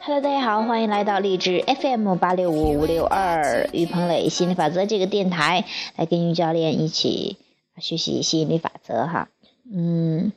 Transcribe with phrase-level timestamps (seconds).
[0.00, 5.66] Hello，大家好，欢迎来到励志 FM 八六五五六二于鹏磊心理法则这个电台，
[5.96, 7.36] 来跟于教练一起
[7.76, 9.28] 学习吸引力法则哈。
[9.70, 10.32] 嗯，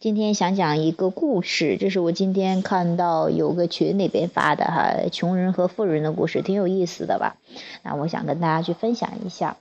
[0.00, 7.36] 今天想讲一个故事，这是我今天看到有个群里边发的哈，穷人和富人的故事，挺有意思的吧？
[7.84, 9.56] 那我想跟大家去分享一下。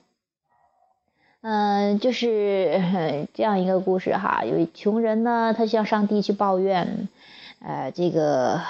[1.43, 7.07] 嗯，就是这样一个故事哈，有穷人呢，他向上帝去抱怨，
[7.59, 8.61] 呃，这个。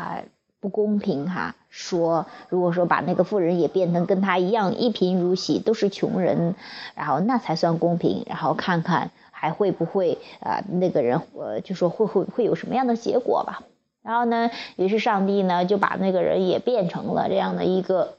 [0.00, 0.22] 啊，
[0.60, 1.54] 不公平哈！
[1.68, 6.54] 说如果说把那个富人也变成跟他一样一贫如洗，都是穷人，
[6.94, 8.24] 然后那才算公平。
[8.26, 13.62] 然后看看还会不会啊，那个人呃，就说会会会有什么样的结果吧。
[14.02, 18.14] 然后呢，于是上帝呢就把那个人也变成了这样的一个，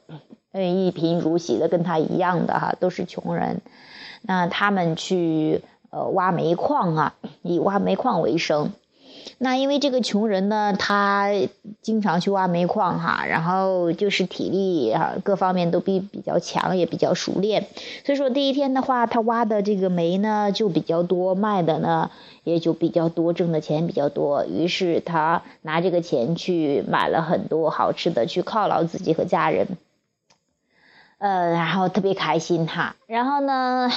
[0.52, 3.60] 嗯，一贫如洗的跟他一样的哈，都是穷人。
[4.22, 8.72] 那他们去呃挖煤矿啊，以挖煤矿为生。
[9.38, 11.28] 那因为这个穷人呢，他
[11.80, 17.66] 经常去挖煤矿哈，然后就是体力啊各方面都比比较强，也比较熟练，
[18.04, 22.10] 所以说第一天的话，他挖的这个煤呢就比较多，卖的呢
[22.44, 24.44] 也就比较多，挣的钱比较多。
[24.46, 29.66] 于是他拿这个钱去买了很多好吃的，去犒劳自己和家人，
[31.18, 32.94] 呃，然后特别开心哈。
[33.08, 33.90] 然后呢？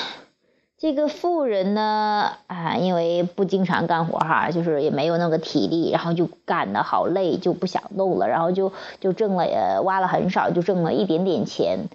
[0.85, 11.89] 这个富人呢，啊，因为不经常干活哈，就是也没有那个体力，然后就干的好累，就不想动了，然后就就挣了，呃，挖了很少，就挣了一点点钱。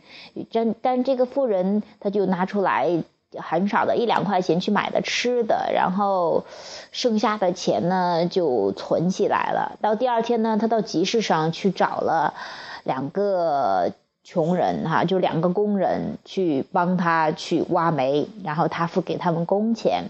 [0.50, 3.04] 但但这个富人他就拿出来
[3.38, 6.42] 很少的一两块钱去买的吃的，然后
[6.90, 9.78] 剩下的钱呢就存起来了。
[9.80, 12.34] 到第二天呢，他到集市上去找了
[12.82, 13.92] 两个。
[14.32, 20.04] 穷人哈，就两个工人去帮他去挖煤，然后他付给他们工钱。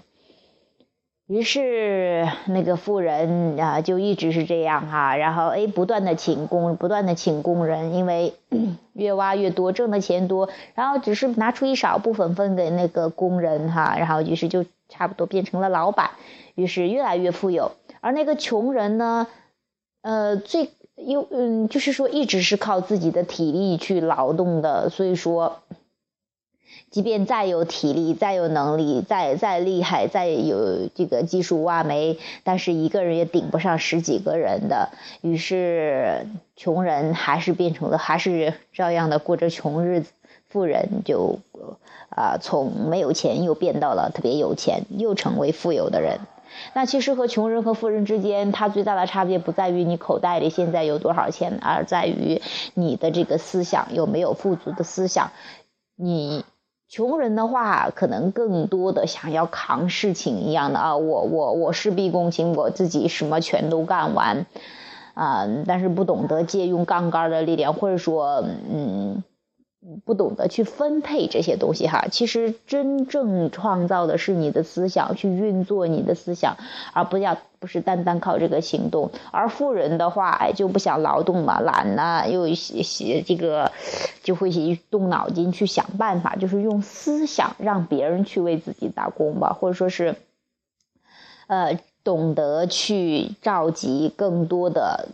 [1.26, 8.34] 于是那个富人啊，就一直是这样哈，然后哎，不断的请工，不断的请工人，因为
[8.92, 16.10] 越挖越多，挣的钱多，然后只是拿出一少部分分给那个工人哈，然后于是就差不多变成了老板，
[16.56, 17.72] 于是越来越富有。
[18.02, 19.26] 而那个穷人呢，
[20.02, 20.68] 呃，最。
[21.06, 25.58] 又嗯，就是说，一直是靠自己的体力去劳动的，所以说，
[26.90, 34.90] 即便再有体力、再有能力、再再厉害、再有这个技术挖煤，但是一个人也顶不上十几个人的。
[35.20, 40.10] 于是，穷人还是变成了，还是照样的过着穷日子，
[40.48, 41.38] 富人就
[42.08, 46.18] 啊，从没有钱又变到了特别有钱，又成为富有的人。
[46.72, 52.40] 那其实和穷人和富人之间，它最大的差别不在于你口袋里现在有多少钱，而在于
[52.74, 55.30] 你的这个思想有没有富足的思想。
[55.96, 56.44] 你
[56.88, 64.46] 穷人的话，可能更多的想要扛事情一样的啊，我我我事必躬亲，我自己什么全都干完，
[65.14, 69.22] 啊，但是不懂得借用杠杆的力量，或者说，嗯。
[70.04, 76.58] 不懂得去分配这些东西哈，其实真正创造的是你的思想，去运作你的思想，
[76.92, 79.10] 而不要不是单单靠这个行动。
[79.30, 83.72] 而富人的话，哎，就不想劳动嘛，懒呐，又写这个，
[84.22, 84.50] 就会
[84.90, 90.16] 动脑筋去想办法，就是用思想让别人去为自己打工吧，或者说是，
[91.46, 95.08] 呃，懂得去召集更多的。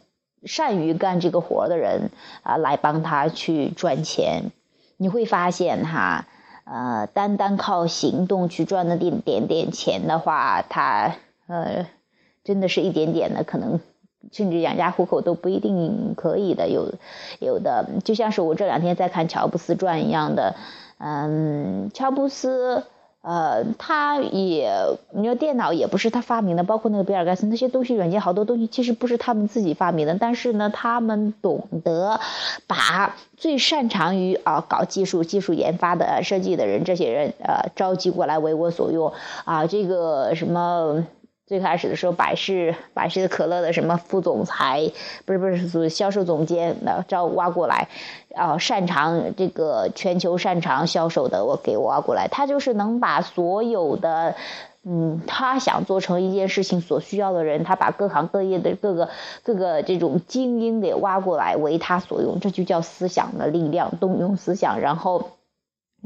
[0.46, 2.10] 善于干这个活的人
[2.42, 4.52] 啊，来帮他去赚钱，
[4.96, 6.26] 你会发现哈，
[6.64, 11.86] 呃，单单靠行动去赚那点点点钱的话，他呃，
[12.44, 13.80] 真的是一点点的，可能
[14.32, 16.68] 甚至养家糊口都不一定可以的。
[16.68, 16.94] 有
[17.40, 20.56] 有的，就像是我这两天在看《乔布斯传》一样的，
[20.98, 22.84] 嗯，乔布斯。
[23.22, 24.70] 呃，他也，
[25.12, 32.20] 你说电脑也不是他发明的，包括那个比尔盖茨那些东西，软件好多东西其实不是他们自己发明的，但是呢，他们懂得
[32.68, 39.12] 把最擅长于啊搞技术、技术研发的设计的人，这些人呃召集过来为我所用
[39.44, 41.04] 啊，这个什么。
[41.46, 44.90] 最开始的时候，百事百事可乐的什么副总裁，
[45.24, 47.88] 不是不是销售总监，那招挖过来，
[48.34, 54.34] 啊，擅长这个全球擅长销售的，我给挖过来，他就是能把所有的，
[54.82, 59.08] 嗯，他想做成一件事情所需要的人，他把各行各业的各个
[59.44, 65.30] 各个这种精英给挖过来为他所用，这就叫思想的力量，动用思想，然后。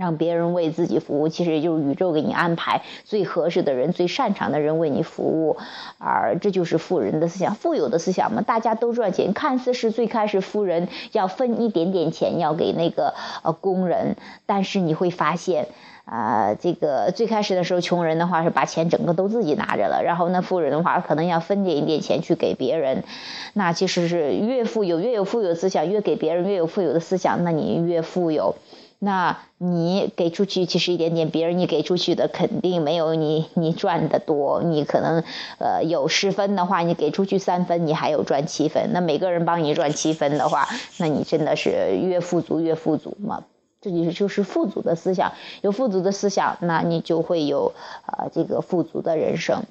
[0.00, 5.58] 让别人为自己服务，其实也就是宇宙给你安排最合适的人、最擅长的人为你服务，
[5.98, 8.40] 而这就是富人的思想、富有的思想嘛。
[8.40, 13.12] 大家都赚钱，看似是最开始富人要分一点点钱要给那个
[13.42, 14.16] 呃工人，
[14.46, 15.68] 但是你会发现，
[16.06, 23.04] 啊，这个最开始的时候，穷人的话是把钱整个都自己拿着了，然后呢，富人的话可能要分点一点钱去给别人。
[23.52, 28.54] 那其实是越富有越有富有思想，越给别人越有富有的思想，那你越富有。
[29.02, 34.62] 那你给出去其实一点点，别人你给出去的肯定没有你你赚的多。
[34.62, 35.24] 你可能
[35.58, 38.90] 呃有十分的话，你给出去三分，你还有赚七分。
[38.92, 40.68] 那每个人帮你赚七分的话，
[40.98, 43.44] 那你真的是越富足越富足嘛？
[43.80, 45.32] 这就是就是富足的思想，
[45.62, 47.72] 有富足的思想，那你就会有
[48.04, 49.64] 呃这个富足的人生。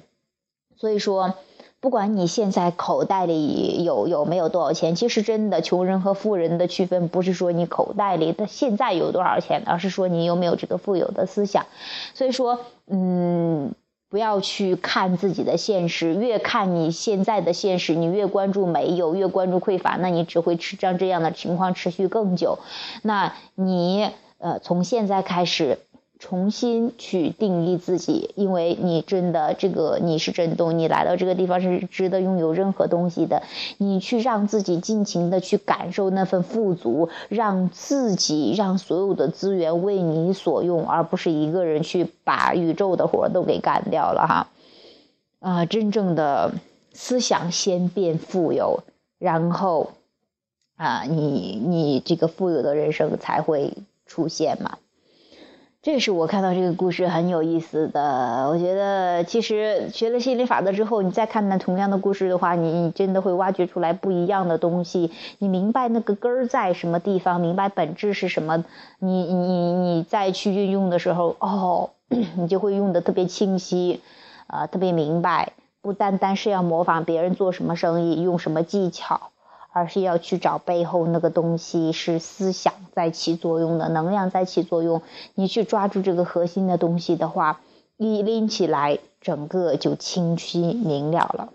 [0.76, 1.34] 所以说。
[1.80, 11.64] 不管你现在口袋里有有没有多少钱，其实真的穷人和富人的区分不是说你口袋里的现在有多少钱，而是说你有没有这个富有的思想。
[12.12, 13.72] 所以说，嗯，
[14.10, 22.58] 不要去看自己的现实，越看你现在的现实，你越关注没有，越关注匮乏，那你只会持让这样的情况持续更久。
[23.00, 25.78] 那你呃，从现在开始。
[26.20, 33.42] 重新去定义自己，因为你真的这个你是震动，你来到这个地方是值得拥有任何东西的。
[33.78, 44.48] 你去让自己尽情的去感受那份富足，让自己让所有的资源为你所用，而不是一个人去把宇宙的活都给干掉了哈。
[45.38, 46.52] 啊，真正的
[46.92, 48.80] 思想先变富有，
[49.18, 49.92] 然后
[50.76, 53.72] 啊，你你这个富有的人生才会
[54.04, 54.76] 出现嘛。
[55.82, 58.50] 这是我看到这个故事很有意思的。
[58.50, 65.10] 我觉得，其实学了心理法则之后，你再看那同样的故事的话，你真的会挖掘出来不一样的东西。
[65.38, 68.62] 你明白那个根儿在什么地方，明白本质是什么。
[68.98, 71.88] 你你你再去运用的时候，哦，
[72.36, 74.02] 你就会用的特别清晰，
[74.48, 75.54] 啊，特别明白。
[75.80, 79.29] 不单单是要模仿别人做什么生意，用什么技巧。
[79.72, 85.02] 而是要去找背后那个东西是思想在起作用的，能量在起作用。
[85.34, 87.60] 你去抓住这个核心的东西的话，
[87.96, 91.52] 一拎起来，整个就清晰明了了。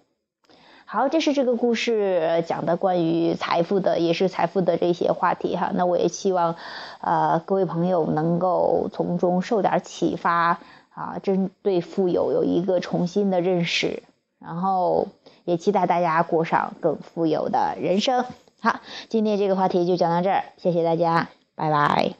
[0.85, 5.71] 好，这是这个故事讲的关于财富的，也是财富的这些话题哈。
[5.73, 6.55] 那我也希望，
[7.01, 10.59] 呃，各位朋友能够从中受点启发
[10.93, 14.03] 啊，针对富有有一个重新的认识，
[14.39, 15.07] 然后。
[15.45, 18.25] 也期待大家过上更富有的人生。
[18.59, 22.15] 好，今天这个话题就讲到这儿，谢谢大家，拜拜。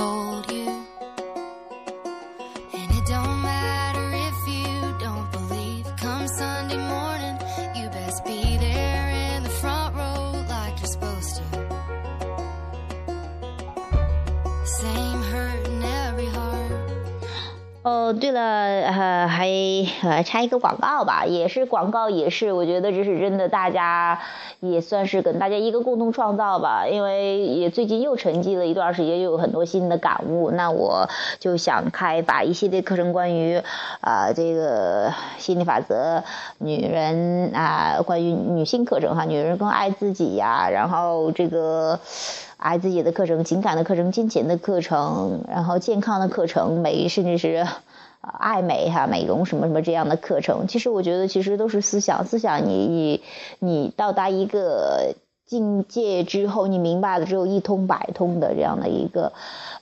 [0.00, 0.87] 哦，
[18.18, 19.48] 对了，呃，还
[20.02, 24.18] 呃插一个广告吧，也是广告，也是，我觉得这是真的，大家
[24.60, 33.62] 也算是跟大家一个共同创造吧，因为也最近又沉寂了一段时间，又有很多新的感悟，那我就想开把一系列课程，关于
[34.00, 36.24] 啊这个心理法则，
[36.58, 42.00] 女人啊，关于女性课程哈，女人更爱自己呀，然后这个。
[42.60, 47.64] 爱自己的课程、情感的课程、金钱的课程，然后健康的课程、美甚至是
[48.20, 52.26] 爱美哈、美容什么什么这样的课程，其实我觉得其实都是思想。
[52.26, 53.22] 思想你你
[53.58, 55.14] 你到达一个
[55.46, 59.32] 境界之后，你明白了之后一通百通的这样的一个，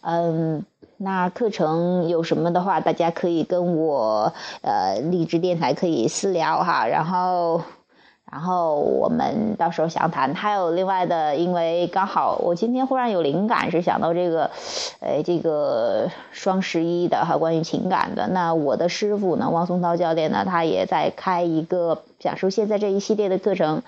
[0.02, 0.64] 嗯，
[0.96, 7.62] 那课程有什么的话，大家可以跟我呃励志电台可以私聊哈，然后。
[8.30, 10.34] 然后我们到时候详谈。
[10.34, 14.50] 还有另外的，因为刚好我今天忽然有灵感，是想到这个，
[15.00, 18.28] 呃，这个双十一的哈，关于情感的。
[18.28, 23.82] 那我的师傅呢，汪松涛教练呢，他也在开一个讲述现在这一系列的课程，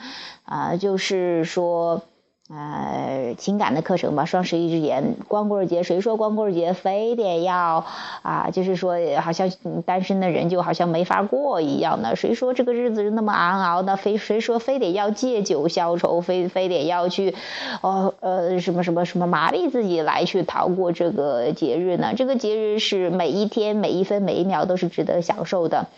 [0.45, 2.03] 啊，就是说。
[2.51, 4.25] 呃，情感的课程吧。
[4.25, 7.85] 双十一之前，光棍节，谁说光棍节非得要
[8.23, 8.49] 啊？
[8.51, 9.51] 就是说，好像
[9.85, 12.17] 单身的人就好像没法过一样的。
[12.17, 13.97] 谁说这个日子那么难熬的？
[13.97, 16.23] 非谁说非得要借酒消愁？
[16.23, 17.35] 非非得要去，
[17.83, 22.15] 哦呃什么什么什么麻痹自己来去逃过这个节日呢？
[22.17, 25.89] 这个节日是每一天每一分每一秒都是值得享受的。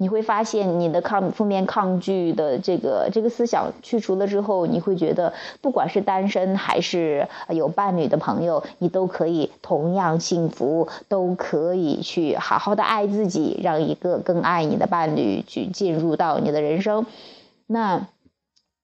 [0.00, 17.04] 你会发现，你的抗负面抗拒的这个这个思想去除了之后，你会觉得，不管是单身还是有伴侣的朋友，你都可以同样幸福，都可以去好好的爱自己，让一个更爱你的伴侣去进入到你的人生。
[17.66, 18.08] 那。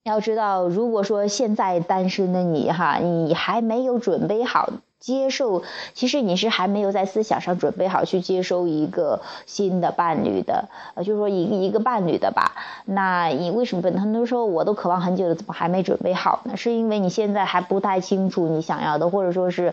[0.04, 4.70] 要知道，如果说现在单身的你哈，你还没有准备好。
[5.06, 5.62] 接受，
[5.94, 12.56] 其实你是还没有在思想上准备好去接收一个新的伴侣的，呃，就是说一个一个伴侣的吧。
[12.86, 16.56] 那你为什么很多时候我都渴望很久了，怎么还没准备好呢？
[16.56, 19.72] 是因为你现在还不太清楚你想要的，或者说是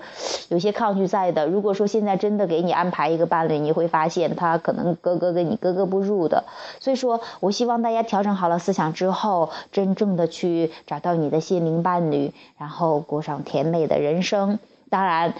[0.49, 1.47] 有些抗拒在的。
[1.47, 6.43] 如果说现在真的给你安排一个伴侣，你会发现他可能格格跟你格格不入的。
[6.79, 14.59] 所以说我希望大家调整好了思想之后，真正的去找到你的心灵伴侣，然后过上甜美的人生。
[14.93, 15.33] 当然，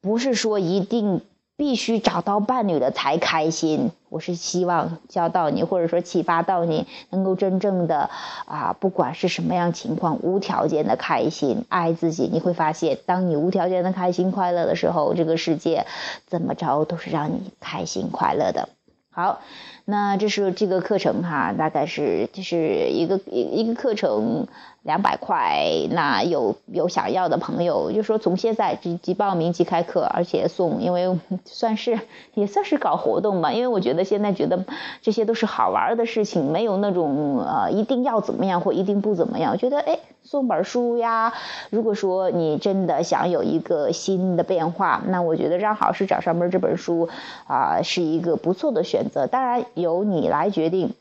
[0.00, 1.20] 不是说一定
[1.58, 3.92] 必须找到伴侣了才开心。
[4.08, 8.08] 我是希望教到你，或者说启发到你，能够真正的
[8.46, 12.30] 啊，不管是什么样情况，无条件的开心，爱自己。
[12.32, 15.84] 你会发现，当你无条件的开心快乐的时候，这个世界
[16.26, 18.70] 怎么着都是让你开心快乐的。
[19.10, 19.40] 好，
[19.84, 24.46] 那这是这个课程哈，大概是就是一个一一个课程。
[24.82, 32.00] 两百块，那有有想要的朋友，就说从现在即即报名即开课，而且送，因为 算是
[32.32, 33.52] 也算是搞活动吧。
[33.52, 34.64] 因为我觉得现在觉得
[35.02, 39.52] 这些都是好玩的事情，没有那种呃一定要怎么样或一定不怎么样。
[39.52, 39.98] 我觉得哎，
[40.30, 41.32] 送本书呀，
[41.70, 47.08] 如果说你真的想有一个新的变化，那我觉得让好事找上门这本书
[47.46, 49.26] 啊是一个不错的选择。
[49.26, 50.92] 当然由你来决定。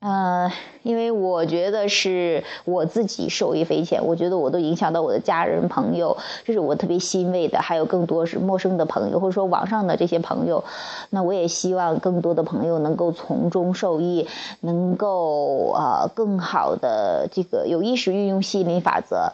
[0.00, 0.52] 呃，
[0.84, 7.58] 因为我觉得是我自己受益匪浅，我觉得我都影响到我的家人朋友，这是我特别欣慰的。
[7.60, 10.62] 还有更多是陌生的朋友，或者说网上的这些朋友，
[11.10, 14.28] 那我也希望更多的朋友能够从中受益，
[14.60, 19.32] 能够呃更好的这个有意识运用吸引力法则。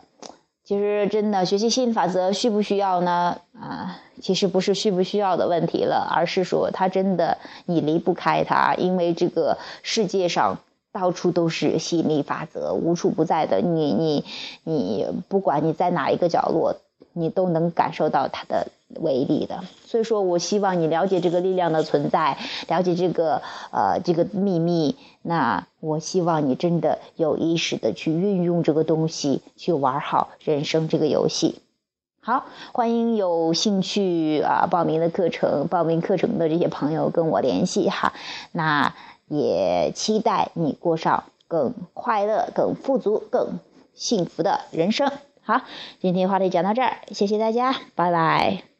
[0.64, 3.38] 其实真的学习吸引力法则需不需要呢？
[3.60, 10.58] 啊，其实不是需不需要的问题了，而是说它真的你离不开它，因为这个世界上
[10.92, 13.60] 到处都是吸引力法则，无处不在的。
[13.60, 14.24] 你你
[14.64, 16.76] 你，不管你在哪一个角落。
[17.16, 18.66] 你都能感受到它的
[19.00, 24.96] 为例的，所以说我希望你了解这个力量的存在，了解这个呃这个秘密。
[25.22, 31.60] 那我希望你真的有意识的去运用这个东西，去玩好人生这个游戏。
[32.20, 38.12] 好，欢迎有兴趣啊报名的课程、报名课程的这些朋友跟我联系哈。
[38.52, 38.94] 那
[39.28, 43.58] 也期待你过上更快乐、更富足、更
[43.94, 45.10] 幸福的人生。
[45.42, 45.60] 好，
[46.00, 48.73] 今天话题讲到这儿，谢谢大家，拜拜。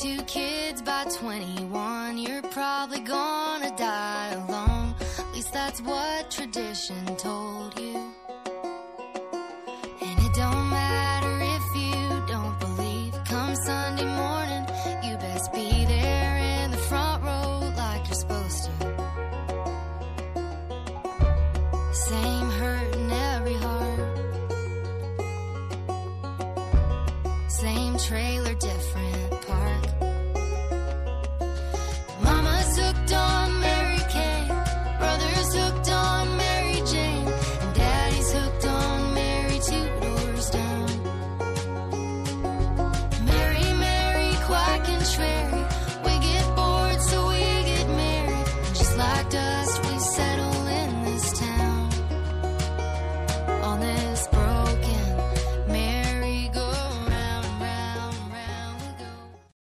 [0.00, 4.94] Two kids by 21, you're probably gonna die alone.
[5.18, 7.89] At least that's what tradition told you.